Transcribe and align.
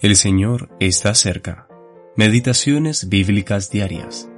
El 0.00 0.16
Señor 0.16 0.70
está 0.80 1.14
cerca. 1.14 1.68
Meditaciones 2.16 3.10
bíblicas 3.10 3.70
diarias. 3.70 4.30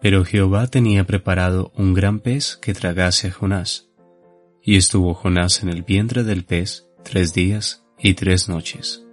Pero 0.00 0.24
Jehová 0.24 0.68
tenía 0.68 1.04
preparado 1.04 1.70
un 1.76 1.92
gran 1.92 2.20
pez 2.20 2.56
que 2.56 2.72
tragase 2.72 3.28
a 3.28 3.32
Jonás. 3.32 3.90
Y 4.62 4.78
estuvo 4.78 5.12
Jonás 5.12 5.62
en 5.62 5.68
el 5.68 5.82
vientre 5.82 6.24
del 6.24 6.46
pez 6.46 6.88
tres 7.04 7.34
días 7.34 7.84
y 7.98 8.14
tres 8.14 8.48
noches. 8.48 9.04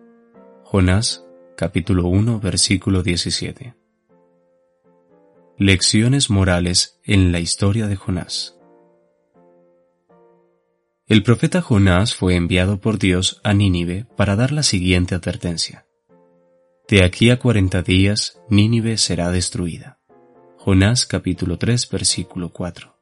Jonás 0.63 1.25
capítulo 1.57 2.07
1 2.07 2.39
versículo 2.39 3.03
17. 3.03 3.75
Lecciones 5.57 6.29
morales 6.29 6.97
en 7.03 7.33
la 7.33 7.41
historia 7.41 7.87
de 7.87 7.97
Jonás. 7.97 8.54
El 11.07 11.21
profeta 11.21 11.61
Jonás 11.61 12.15
fue 12.15 12.35
enviado 12.35 12.79
por 12.79 12.97
Dios 12.97 13.39
a 13.43 13.53
Nínive 13.53 14.07
para 14.17 14.35
dar 14.35 14.51
la 14.51 14.63
siguiente 14.63 15.13
advertencia. 15.13 15.85
De 16.87 17.03
aquí 17.03 17.29
a 17.29 17.37
cuarenta 17.37 17.83
días 17.83 18.41
Nínive 18.49 18.97
será 18.97 19.29
destruida. 19.29 19.99
Jonás 20.57 21.05
capítulo 21.05 21.59
3 21.59 21.87
versículo 21.91 22.49
4. 22.49 22.95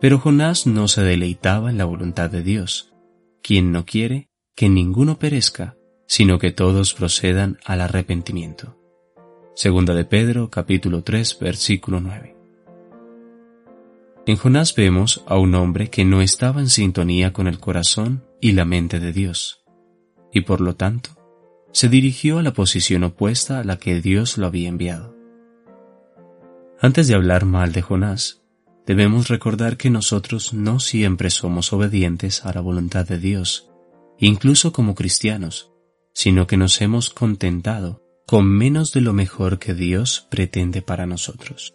Pero 0.00 0.20
Jonás 0.20 0.68
no 0.68 0.86
se 0.86 1.02
deleitaba 1.02 1.68
en 1.68 1.78
la 1.78 1.84
voluntad 1.84 2.30
de 2.30 2.42
Dios, 2.42 2.92
quien 3.42 3.72
no 3.72 3.84
quiere 3.84 4.30
que 4.54 4.68
ninguno 4.68 5.18
perezca, 5.18 5.76
sino 6.06 6.38
que 6.38 6.52
todos 6.52 6.94
procedan 6.94 7.58
al 7.64 7.80
arrepentimiento. 7.80 8.78
Segunda 9.56 9.94
de 9.94 10.04
Pedro 10.04 10.48
capítulo 10.48 11.02
3 11.02 11.38
versículo 11.40 11.98
9. 11.98 12.36
En 14.24 14.36
Jonás 14.36 14.76
vemos 14.76 15.24
a 15.26 15.36
un 15.36 15.56
hombre 15.56 15.90
que 15.90 16.04
no 16.04 16.22
estaba 16.22 16.60
en 16.60 16.68
sintonía 16.68 17.32
con 17.32 17.48
el 17.48 17.58
corazón 17.58 18.24
y 18.40 18.52
la 18.52 18.64
mente 18.64 19.00
de 19.00 19.12
Dios, 19.12 19.64
y 20.32 20.42
por 20.42 20.60
lo 20.60 20.76
tanto, 20.76 21.10
se 21.72 21.88
dirigió 21.88 22.38
a 22.38 22.42
la 22.42 22.52
posición 22.52 23.02
opuesta 23.02 23.58
a 23.58 23.64
la 23.64 23.78
que 23.78 24.00
Dios 24.00 24.38
lo 24.38 24.46
había 24.46 24.68
enviado. 24.68 25.16
Antes 26.80 27.08
de 27.08 27.16
hablar 27.16 27.46
mal 27.46 27.72
de 27.72 27.82
Jonás, 27.82 28.42
debemos 28.86 29.26
recordar 29.28 29.76
que 29.76 29.90
nosotros 29.90 30.54
no 30.54 30.78
siempre 30.78 31.28
somos 31.30 31.72
obedientes 31.72 32.44
a 32.44 32.52
la 32.52 32.60
voluntad 32.60 33.06
de 33.06 33.18
Dios, 33.18 33.70
incluso 34.18 34.72
como 34.72 34.94
cristianos, 34.94 35.72
sino 36.14 36.46
que 36.46 36.56
nos 36.56 36.80
hemos 36.80 37.10
contentado 37.10 38.02
con 38.26 38.46
menos 38.46 38.92
de 38.92 39.00
lo 39.00 39.12
mejor 39.12 39.58
que 39.58 39.74
Dios 39.74 40.28
pretende 40.30 40.80
para 40.80 41.06
nosotros. 41.06 41.74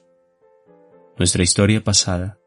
Nuestra 1.18 1.42
historia 1.42 1.84
pasada, 1.84 2.38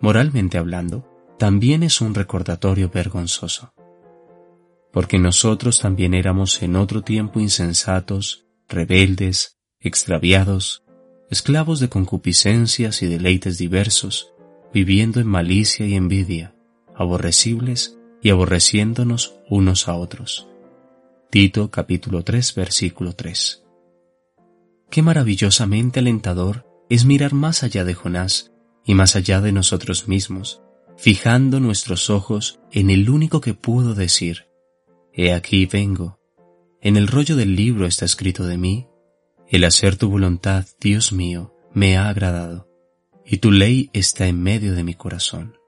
moralmente 0.00 0.58
hablando, 0.58 1.08
también 1.38 1.82
es 1.82 2.02
un 2.02 2.14
recordatorio 2.14 2.90
vergonzoso. 2.90 3.72
Porque 4.92 5.18
nosotros 5.18 5.80
también 5.80 6.12
éramos 6.12 6.62
en 6.62 6.76
otro 6.76 7.02
tiempo 7.02 7.40
insensatos, 7.40 8.46
rebeldes, 8.68 9.58
extraviados, 9.80 10.84
esclavos 11.30 11.80
de 11.80 11.88
concupiscencias 11.88 13.02
y 13.02 13.06
deleites 13.06 13.56
diversos, 13.56 14.34
viviendo 14.74 15.20
en 15.20 15.26
malicia 15.26 15.86
y 15.86 15.94
envidia, 15.94 16.54
aborrecibles 16.94 17.96
y 18.20 18.28
aborreciéndonos 18.28 19.36
unos 19.48 19.88
a 19.88 19.94
otros. 19.94 20.48
Tito 21.30 21.70
capítulo 21.70 22.24
3 22.24 22.54
versículo 22.54 23.14
3. 23.14 23.64
Qué 24.90 25.02
maravillosamente 25.02 26.00
alentador 26.00 26.67
es 26.90 27.04
mirar 27.04 27.34
más 27.34 27.62
allá 27.62 27.84
de 27.84 27.94
Jonás 27.94 28.52
y 28.84 28.94
más 28.94 29.16
allá 29.16 29.40
de 29.40 29.52
nosotros 29.52 30.08
mismos, 30.08 30.62
fijando 30.96 31.60
nuestros 31.60 32.10
ojos 32.10 32.60
en 32.72 32.90
el 32.90 33.10
único 33.10 33.40
que 33.40 33.54
pudo 33.54 33.94
decir, 33.94 34.46
He 35.12 35.32
aquí 35.32 35.66
vengo. 35.66 36.18
En 36.80 36.96
el 36.96 37.08
rollo 37.08 37.36
del 37.36 37.56
libro 37.56 37.86
está 37.86 38.04
escrito 38.04 38.46
de 38.46 38.56
mí, 38.56 38.86
el 39.48 39.64
hacer 39.64 39.96
tu 39.96 40.08
voluntad, 40.08 40.66
Dios 40.80 41.12
mío, 41.12 41.54
me 41.72 41.96
ha 41.96 42.08
agradado, 42.08 42.68
y 43.24 43.38
tu 43.38 43.50
ley 43.50 43.90
está 43.92 44.26
en 44.26 44.42
medio 44.42 44.74
de 44.74 44.84
mi 44.84 44.94
corazón. 44.94 45.58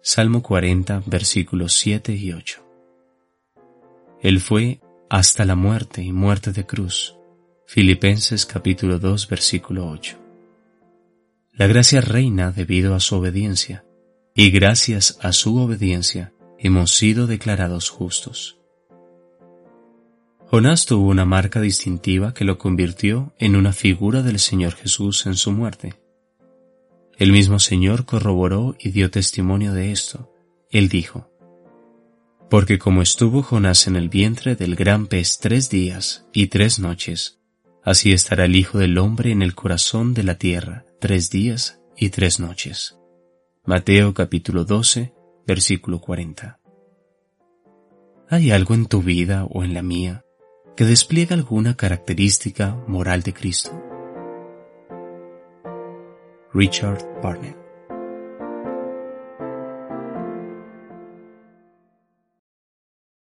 Salmo 0.00 0.42
40, 0.42 1.02
versículos 1.06 1.74
7 1.74 2.14
y 2.14 2.32
8. 2.32 2.64
Él 4.20 4.40
fue 4.40 4.80
hasta 5.10 5.44
la 5.44 5.56
muerte 5.56 6.02
y 6.02 6.12
muerte 6.12 6.52
de 6.52 6.64
cruz. 6.64 7.16
Filipenses 7.66 8.46
capítulo 8.46 8.98
2, 8.98 9.28
versículo 9.28 9.88
8. 9.88 10.21
La 11.54 11.66
gracia 11.66 12.00
reina 12.00 12.50
debido 12.50 12.94
a 12.94 13.00
su 13.00 13.14
obediencia, 13.14 13.84
y 14.34 14.50
gracias 14.50 15.18
a 15.20 15.34
su 15.34 15.58
obediencia 15.58 16.32
hemos 16.58 16.94
sido 16.94 17.26
declarados 17.26 17.90
justos. 17.90 18.58
Jonás 20.46 20.86
tuvo 20.86 21.10
una 21.10 21.26
marca 21.26 21.60
distintiva 21.60 22.32
que 22.32 22.46
lo 22.46 22.56
convirtió 22.56 23.34
en 23.38 23.54
una 23.54 23.74
figura 23.74 24.22
del 24.22 24.38
Señor 24.38 24.72
Jesús 24.72 25.26
en 25.26 25.34
su 25.34 25.52
muerte. 25.52 26.00
El 27.18 27.32
mismo 27.32 27.58
Señor 27.58 28.06
corroboró 28.06 28.74
y 28.78 28.88
dio 28.88 29.10
testimonio 29.10 29.74
de 29.74 29.92
esto. 29.92 30.32
Él 30.70 30.88
dijo, 30.88 31.30
Porque 32.48 32.78
como 32.78 33.02
estuvo 33.02 33.42
Jonás 33.42 33.86
en 33.86 33.96
el 33.96 34.08
vientre 34.08 34.56
del 34.56 34.74
gran 34.74 35.06
pez 35.06 35.38
tres 35.38 35.68
días 35.68 36.24
y 36.32 36.46
tres 36.46 36.78
noches, 36.78 37.40
Así 37.84 38.12
estará 38.12 38.44
el 38.44 38.54
Hijo 38.54 38.78
del 38.78 38.96
Hombre 38.96 39.32
en 39.32 39.42
el 39.42 39.56
corazón 39.56 40.14
de 40.14 40.22
la 40.22 40.38
tierra 40.38 40.86
tres 41.02 41.30
días 41.30 41.82
y 41.96 42.10
tres 42.10 42.38
noches. 42.38 42.96
Mateo 43.64 44.14
capítulo 44.14 44.64
12, 44.64 45.12
versículo 45.44 46.00
40. 46.00 46.60
¿Hay 48.28 48.52
algo 48.52 48.74
en 48.74 48.86
tu 48.86 49.02
vida 49.02 49.44
o 49.50 49.64
en 49.64 49.74
la 49.74 49.82
mía 49.82 50.24
que 50.76 50.84
despliega 50.84 51.34
alguna 51.34 51.76
característica 51.76 52.76
moral 52.86 53.24
de 53.24 53.34
Cristo? 53.34 53.72
Richard 56.54 57.04
Barnett 57.20 57.61